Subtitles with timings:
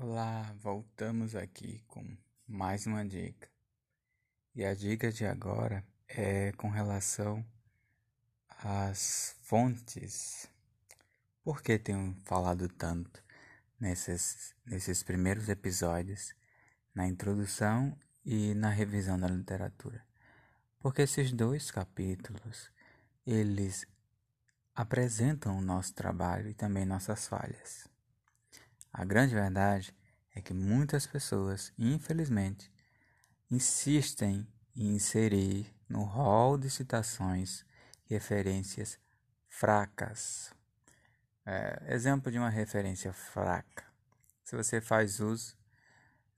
[0.00, 2.04] Olá, voltamos aqui com
[2.48, 3.48] mais uma dica.
[4.52, 7.46] E a dica de agora é com relação
[8.48, 10.50] às fontes.
[11.44, 13.22] Por que tenho falado tanto
[13.78, 16.34] nesses, nesses primeiros episódios,
[16.92, 20.04] na introdução e na revisão da literatura?
[20.80, 22.68] Porque esses dois capítulos,
[23.24, 23.86] eles
[24.74, 27.93] apresentam o nosso trabalho e também nossas falhas.
[28.96, 29.92] A grande verdade
[30.36, 32.72] é que muitas pessoas, infelizmente,
[33.50, 34.46] insistem
[34.76, 37.66] em inserir no rol de citações
[38.04, 38.96] referências
[39.48, 40.54] fracas.
[41.44, 43.84] É, exemplo de uma referência fraca.
[44.44, 45.56] Se você faz uso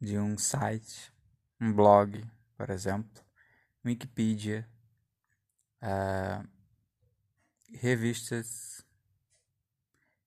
[0.00, 1.12] de um site,
[1.60, 2.24] um blog,
[2.56, 3.20] por exemplo,
[3.84, 4.64] Wikipedia,
[5.82, 6.48] uh,
[7.72, 8.83] revistas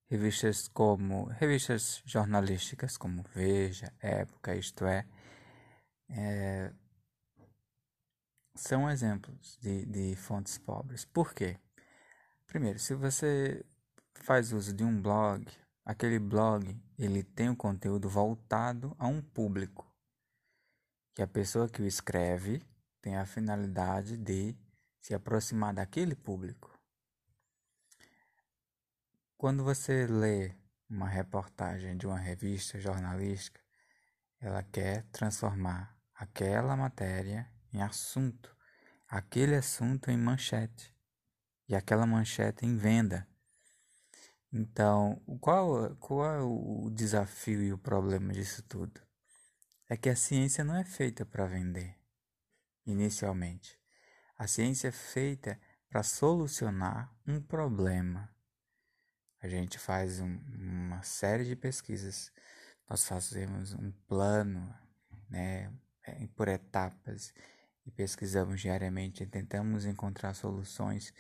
[0.10, 5.06] Revistas como revistas jornalísticas como Veja, Época, Isto é,
[6.09, 6.72] é
[8.56, 11.06] são exemplos de, de fontes pobres.
[11.06, 11.58] Por quê?
[12.48, 13.64] Primeiro, se você
[14.16, 15.46] faz uso de um blog,
[15.86, 19.86] aquele blog ele tem o um conteúdo voltado a um público.
[21.18, 22.62] E a pessoa que o escreve
[23.02, 24.56] tem a finalidade de
[25.00, 26.67] se aproximar daquele público.
[29.38, 30.56] Quando você lê
[30.90, 33.62] uma reportagem de uma revista jornalística,
[34.40, 38.58] ela quer transformar aquela matéria em assunto,
[39.08, 40.92] aquele assunto em manchete
[41.70, 43.28] e aquela manchete em venda.
[44.52, 49.00] Então, qual, qual é o desafio e o problema disso tudo?
[49.88, 51.96] É que a ciência não é feita para vender,
[52.88, 53.80] inicialmente.
[54.36, 58.36] A ciência é feita para solucionar um problema
[59.48, 62.31] a gente faz um, uma série de pesquisas,
[62.90, 64.73] nós fazemos um plano,
[65.30, 65.72] né,
[66.06, 67.34] é, por etapas
[67.86, 71.13] e pesquisamos diariamente, tentamos encontrar soluções.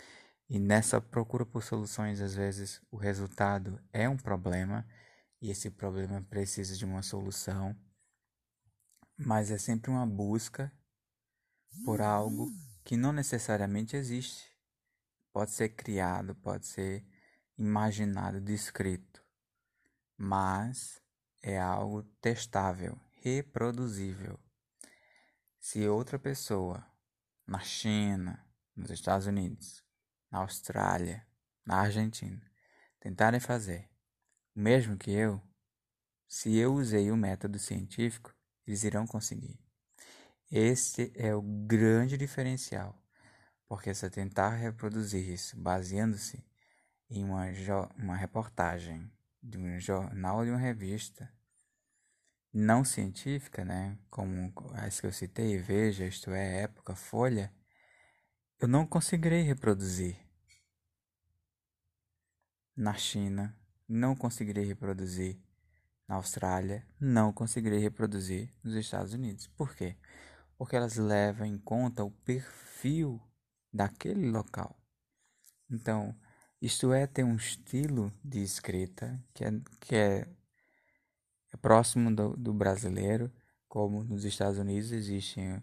[0.49, 4.87] E nessa procura por soluções, às vezes o resultado é um problema
[5.41, 7.75] e esse problema precisa de uma solução,
[9.17, 10.71] mas é sempre uma busca
[11.83, 12.49] por algo
[12.83, 14.51] que não necessariamente existe.
[15.33, 17.05] Pode ser criado, pode ser
[17.57, 19.23] imaginado descrito,
[20.17, 21.01] mas
[21.41, 24.39] é algo testável, reproduzível.
[25.59, 26.85] Se outra pessoa
[27.45, 28.45] na China,
[28.75, 29.83] nos Estados Unidos,
[30.29, 31.25] na Austrália,
[31.65, 32.41] na Argentina
[32.99, 33.89] tentarem fazer
[34.55, 35.41] o mesmo que eu,
[36.27, 38.33] se eu usei o método científico,
[38.65, 39.59] eles irão conseguir.
[40.51, 43.01] Este é o grande diferencial,
[43.67, 46.43] porque se tentar reproduzir isso baseando-se
[47.09, 47.45] em uma,
[47.97, 51.31] uma reportagem de um jornal ou de uma revista
[52.53, 57.53] não científica, né, como as que eu citei, Veja, Isto é, Época, Folha,
[58.59, 60.17] eu não conseguirei reproduzir.
[62.75, 63.55] Na China,
[63.87, 65.39] não conseguirei reproduzir.
[66.07, 69.47] Na Austrália, não conseguirei reproduzir nos Estados Unidos.
[69.47, 69.97] Por quê?
[70.57, 73.21] Porque elas levam em conta o perfil
[73.71, 74.81] daquele local.
[75.69, 76.17] Então,
[76.61, 80.27] isto é, tem um estilo de escrita que é, que é,
[81.53, 83.31] é próximo do, do, brasileiro,
[83.67, 85.57] como nos Estados Unidos existem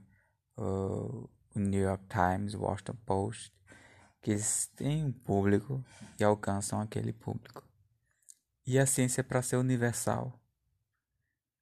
[0.57, 3.53] uh, o New York Times, Washington Post,
[4.23, 4.37] que
[4.77, 5.85] têm um público
[6.19, 7.63] e alcançam aquele público.
[8.67, 10.41] E a ciência é para ser universal,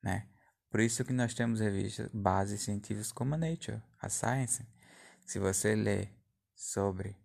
[0.03, 0.29] né?
[0.71, 4.67] Por isso que nós temos revistas bases científicas como a Nature, a Science.
[5.27, 6.09] Se você lê
[6.55, 7.17] sobre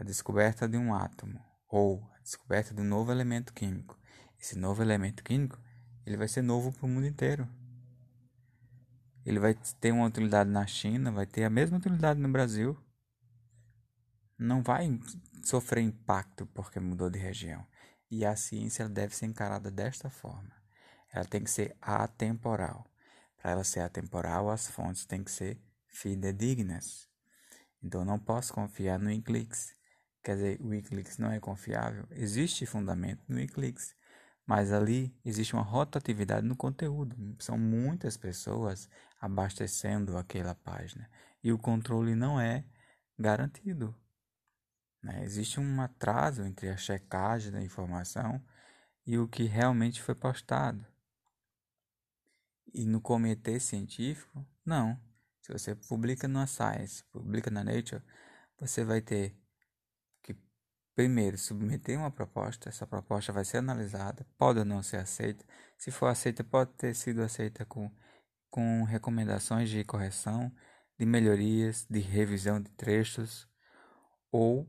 [0.00, 1.38] a descoberta de um átomo
[1.68, 3.98] ou a descoberta de um novo elemento químico.
[4.40, 5.60] Esse novo elemento químico,
[6.06, 7.46] ele vai ser novo para o mundo inteiro.
[9.26, 12.82] Ele vai ter uma utilidade na China, vai ter a mesma utilidade no Brasil.
[14.38, 14.98] Não vai
[15.44, 17.66] sofrer impacto porque mudou de região.
[18.10, 20.50] E a ciência deve ser encarada desta forma.
[21.12, 22.90] Ela tem que ser atemporal.
[23.36, 27.06] Para ela ser atemporal, as fontes têm que ser fidedignas.
[27.82, 29.78] Então, não posso confiar no Eclipse
[30.22, 33.94] quer dizer, o Wikileaks não é confiável, existe fundamento no Wikileaks,
[34.46, 37.16] mas ali existe uma rotatividade no conteúdo.
[37.38, 38.88] São muitas pessoas
[39.20, 41.08] abastecendo aquela página
[41.42, 42.64] e o controle não é
[43.18, 43.94] garantido.
[45.02, 45.24] Né?
[45.24, 48.42] Existe um atraso entre a checagem da informação
[49.06, 50.84] e o que realmente foi postado.
[52.72, 55.00] E no comitê científico, não.
[55.42, 58.02] Se você publica na Science, publica na Nature,
[58.58, 59.39] você vai ter
[60.94, 65.44] primeiro submeter uma proposta, essa proposta vai ser analisada, pode ou não ser aceita.
[65.78, 67.90] Se for aceita, pode ter sido aceita com,
[68.50, 70.52] com recomendações de correção,
[70.98, 73.48] de melhorias, de revisão de trechos,
[74.30, 74.68] ou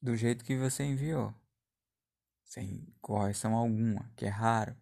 [0.00, 1.34] do jeito que você enviou,
[2.44, 4.76] sem correção alguma, que é raro.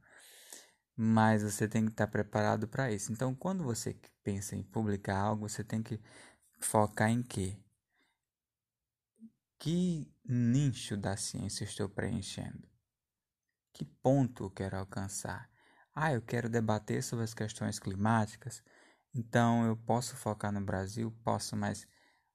[0.96, 3.12] Mas você tem que estar preparado para isso.
[3.12, 6.00] Então, quando você pensa em publicar algo, você tem que
[6.60, 7.56] focar em quê?
[9.66, 12.68] Que nicho da ciência estou preenchendo?
[13.72, 15.50] Que ponto quero alcançar?
[15.92, 18.62] Ah, eu quero debater sobre as questões climáticas.
[19.12, 21.84] Então eu posso focar no Brasil, posso, mas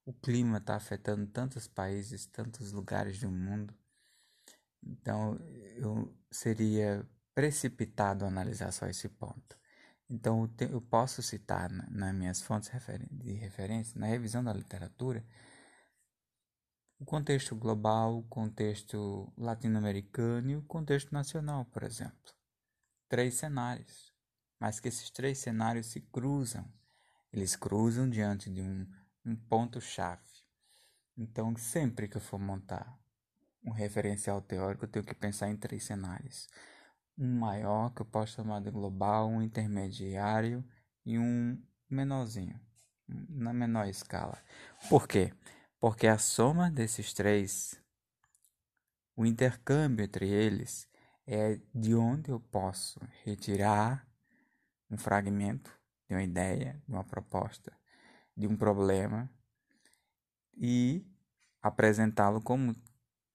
[0.06, 3.74] o clima está afetando tantos países, tantos lugares do mundo.
[4.84, 5.40] Então
[5.78, 9.58] eu seria precipitado analisar só esse ponto.
[10.10, 12.70] Então eu posso citar nas minhas fontes
[13.10, 15.26] de referência, na revisão da literatura,
[17.02, 22.32] o contexto global, o contexto latino-americano e o contexto nacional, por exemplo.
[23.10, 24.14] Três cenários,
[24.60, 26.72] mas que esses três cenários se cruzam.
[27.34, 28.88] Eles cruzam diante de um,
[29.26, 30.22] um ponto-chave.
[31.18, 32.96] Então, sempre que eu for montar
[33.66, 36.48] um referencial teórico, eu tenho que pensar em três cenários.
[37.18, 40.64] Um maior, que eu posso chamar de global, um intermediário
[41.04, 41.60] e um
[41.90, 42.62] menorzinho,
[43.08, 44.38] na menor escala.
[44.88, 45.34] Por quê?
[45.82, 47.82] Porque a soma desses três,
[49.16, 50.88] o intercâmbio entre eles,
[51.26, 54.08] é de onde eu posso retirar
[54.92, 55.76] um fragmento
[56.08, 57.76] de uma ideia, de uma proposta,
[58.38, 59.28] de um problema
[60.56, 61.04] e
[61.64, 62.76] apresentá-lo como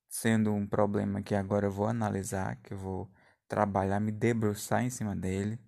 [0.09, 3.11] sendo um problema que agora eu vou analisar, que eu vou
[3.49, 5.59] trabalhar, me debruçar em cima dele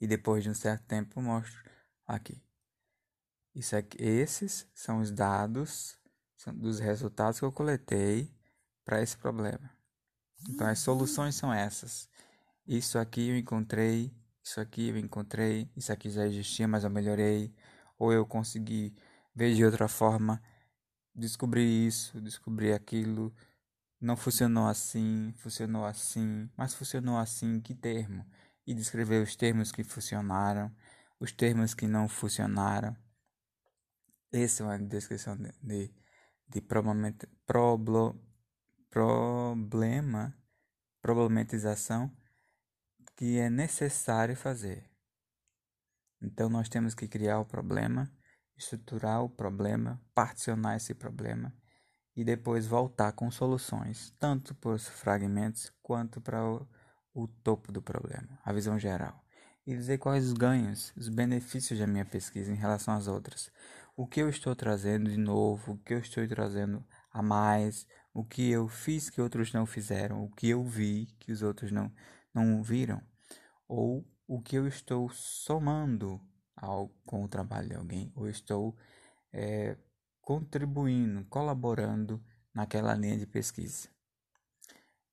[0.00, 1.68] e depois de um certo tempo mostro
[2.06, 2.40] aqui.
[3.54, 5.98] Isso aqui, esses são os dados
[6.36, 8.34] são dos resultados que eu coletei
[8.84, 9.70] para esse problema.
[10.48, 12.08] Então as soluções são essas.
[12.66, 14.12] Isso aqui eu encontrei,
[14.42, 17.54] isso aqui eu encontrei, isso aqui já existia, mas eu melhorei,
[17.98, 18.92] ou eu consegui
[19.34, 20.42] ver de outra forma,
[21.14, 23.32] descobri isso, descobri aquilo,
[24.00, 28.26] não funcionou assim, funcionou assim, mas funcionou assim, que termo?
[28.66, 30.74] E descrever os termos que funcionaram,
[31.20, 32.96] os termos que não funcionaram.
[34.32, 35.94] Essa é uma descrição de, de,
[36.48, 36.62] de
[38.90, 40.34] problema,
[41.02, 42.10] problematização
[43.14, 44.90] que é necessário fazer.
[46.22, 48.10] Então nós temos que criar o problema,
[48.56, 51.54] estruturar o problema, particionar esse problema
[52.16, 56.66] e depois voltar com soluções, tanto para os fragmentos quanto para o,
[57.12, 59.22] o topo do problema, a visão geral.
[59.66, 63.50] E dizer quais os ganhos, os benefícios da minha pesquisa em relação às outras
[63.96, 68.24] o que eu estou trazendo de novo, o que eu estou trazendo a mais, o
[68.24, 71.92] que eu fiz que outros não fizeram, o que eu vi que os outros não,
[72.32, 73.02] não viram,
[73.68, 76.20] ou o que eu estou somando
[76.56, 78.76] ao, com o trabalho de alguém, ou estou
[79.32, 79.76] é,
[80.20, 82.22] contribuindo, colaborando
[82.54, 83.88] naquela linha de pesquisa.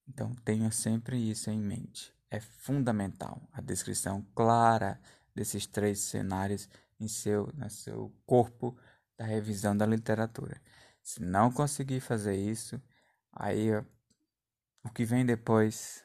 [0.08, 2.14] Então tenha sempre isso em mente.
[2.32, 5.00] É fundamental a descrição clara
[5.36, 8.78] desses três cenários em seu, no seu corpo
[9.18, 10.62] da revisão da literatura.
[11.02, 12.82] Se não conseguir fazer isso,
[13.32, 13.70] aí
[14.84, 16.04] o que vem depois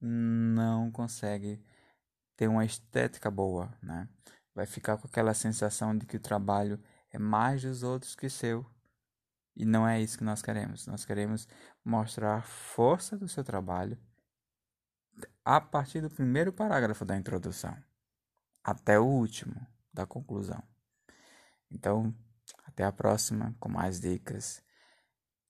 [0.00, 1.64] não consegue
[2.36, 4.08] ter uma estética boa, né?
[4.54, 8.66] Vai ficar com aquela sensação de que o trabalho é mais dos outros que seu.
[9.54, 10.86] E não é isso que nós queremos.
[10.86, 11.46] Nós queremos
[11.84, 13.98] mostrar a força do seu trabalho
[15.44, 17.76] a partir do primeiro parágrafo da introdução
[18.64, 20.62] até o último da conclusão.
[21.70, 22.14] Então,
[22.64, 24.62] até a próxima com mais dicas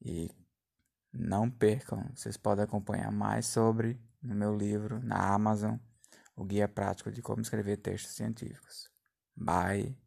[0.00, 0.30] e
[1.12, 5.76] não percam, vocês podem acompanhar mais sobre no meu livro na Amazon,
[6.36, 8.90] o guia prático de como escrever textos científicos.
[9.36, 10.01] Bye.